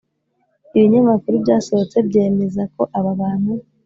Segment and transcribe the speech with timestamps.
[0.75, 3.51] ibinyamakuru byasohotse byemeza ko aba bantu